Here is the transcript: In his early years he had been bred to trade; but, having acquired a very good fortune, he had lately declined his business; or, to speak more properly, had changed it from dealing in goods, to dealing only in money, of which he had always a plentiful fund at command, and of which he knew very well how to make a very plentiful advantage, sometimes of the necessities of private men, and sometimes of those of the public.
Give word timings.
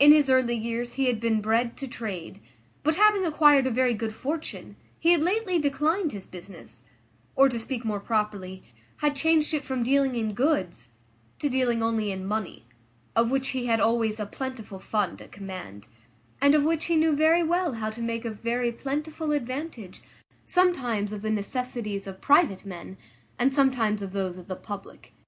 In 0.00 0.10
his 0.10 0.28
early 0.28 0.56
years 0.56 0.94
he 0.94 1.04
had 1.06 1.20
been 1.20 1.40
bred 1.40 1.76
to 1.76 1.86
trade; 1.86 2.40
but, 2.82 2.96
having 2.96 3.24
acquired 3.24 3.64
a 3.64 3.70
very 3.70 3.94
good 3.94 4.12
fortune, 4.12 4.74
he 4.98 5.12
had 5.12 5.20
lately 5.22 5.56
declined 5.60 6.10
his 6.10 6.26
business; 6.26 6.84
or, 7.36 7.48
to 7.48 7.60
speak 7.60 7.84
more 7.84 8.00
properly, 8.00 8.64
had 8.96 9.14
changed 9.14 9.54
it 9.54 9.62
from 9.62 9.84
dealing 9.84 10.16
in 10.16 10.34
goods, 10.34 10.88
to 11.38 11.48
dealing 11.48 11.80
only 11.80 12.10
in 12.10 12.26
money, 12.26 12.64
of 13.14 13.30
which 13.30 13.50
he 13.50 13.66
had 13.66 13.78
always 13.78 14.18
a 14.18 14.26
plentiful 14.26 14.80
fund 14.80 15.22
at 15.22 15.30
command, 15.30 15.86
and 16.40 16.56
of 16.56 16.64
which 16.64 16.86
he 16.86 16.96
knew 16.96 17.14
very 17.14 17.44
well 17.44 17.74
how 17.74 17.88
to 17.88 18.02
make 18.02 18.24
a 18.24 18.30
very 18.32 18.72
plentiful 18.72 19.30
advantage, 19.30 20.02
sometimes 20.44 21.12
of 21.12 21.22
the 21.22 21.30
necessities 21.30 22.08
of 22.08 22.20
private 22.20 22.64
men, 22.64 22.96
and 23.38 23.52
sometimes 23.52 24.02
of 24.02 24.12
those 24.12 24.38
of 24.38 24.48
the 24.48 24.56
public. 24.56 25.12